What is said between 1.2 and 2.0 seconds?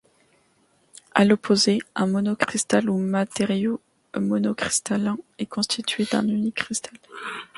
l'opposé,